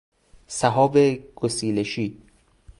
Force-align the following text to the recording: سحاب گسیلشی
سحاب 0.47 0.97
گسیلشی 1.35 2.21